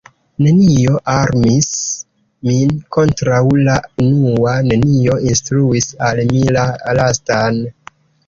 [0.43, 1.67] Nenio armis
[2.49, 6.65] min kontraŭ la unua, nenio instruis al mi la
[7.01, 7.61] lastan.